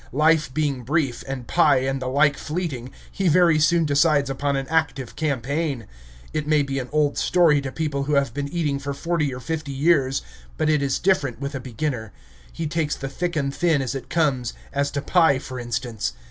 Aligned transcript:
Life 0.13 0.51
being 0.51 0.81
brief, 0.81 1.23
and 1.27 1.45
pie 1.47 1.81
and 1.81 2.01
the 2.01 2.07
like 2.07 2.35
fleeting, 2.35 2.89
he 3.11 3.27
very 3.27 3.59
soon 3.59 3.85
decides 3.85 4.31
upon 4.31 4.55
an 4.55 4.65
active 4.67 5.15
campaign. 5.15 5.85
It 6.33 6.47
may 6.47 6.63
be 6.63 6.79
an 6.79 6.89
old 6.91 7.19
story 7.19 7.61
to 7.61 7.71
people 7.71 8.05
who 8.05 8.15
have 8.15 8.33
been 8.33 8.47
eating 8.47 8.79
for 8.79 8.95
forty 8.95 9.31
or 9.31 9.39
fifty 9.39 9.71
years, 9.71 10.23
but 10.57 10.69
it 10.71 10.81
is 10.81 10.97
different 10.97 11.39
with 11.39 11.53
a 11.53 11.59
beginner. 11.59 12.11
He 12.51 12.65
takes 12.65 12.95
the 12.95 13.09
thick 13.09 13.35
and 13.35 13.53
thin 13.53 13.79
as 13.79 13.93
it 13.93 14.09
comes, 14.09 14.53
as 14.73 14.89
to 14.89 15.03
pie, 15.03 15.37
for 15.37 15.59
instance. 15.59 16.13